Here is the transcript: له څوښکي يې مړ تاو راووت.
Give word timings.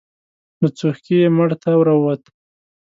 له 0.61 0.67
څوښکي 0.77 1.15
يې 1.21 1.27
مړ 1.37 1.49
تاو 1.61 1.79
راووت. 1.87 2.23